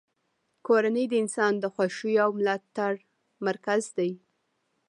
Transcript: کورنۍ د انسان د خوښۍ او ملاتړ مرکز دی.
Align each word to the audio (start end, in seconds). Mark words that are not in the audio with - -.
کورنۍ 0.67 1.05
د 1.09 1.13
انسان 1.23 1.53
د 1.59 1.65
خوښۍ 1.73 2.13
او 2.23 2.29
ملاتړ 2.37 2.93
مرکز 3.47 3.83
دی. 3.97 4.11